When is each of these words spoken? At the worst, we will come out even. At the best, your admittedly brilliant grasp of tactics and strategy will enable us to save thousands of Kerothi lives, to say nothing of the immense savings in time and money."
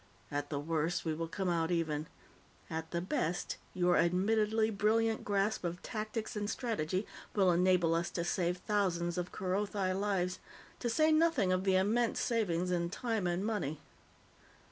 At 0.31 0.49
the 0.49 0.59
worst, 0.59 1.05
we 1.05 1.13
will 1.13 1.27
come 1.27 1.47
out 1.47 1.69
even. 1.69 2.07
At 2.71 2.89
the 2.89 3.01
best, 3.01 3.57
your 3.75 3.97
admittedly 3.97 4.71
brilliant 4.71 5.23
grasp 5.23 5.63
of 5.63 5.79
tactics 5.83 6.35
and 6.35 6.49
strategy 6.49 7.05
will 7.35 7.51
enable 7.51 7.93
us 7.93 8.09
to 8.17 8.23
save 8.23 8.57
thousands 8.57 9.19
of 9.19 9.31
Kerothi 9.31 9.93
lives, 9.93 10.39
to 10.79 10.89
say 10.89 11.11
nothing 11.11 11.53
of 11.53 11.65
the 11.65 11.75
immense 11.75 12.19
savings 12.19 12.71
in 12.71 12.89
time 12.89 13.27
and 13.27 13.45
money." 13.45 13.79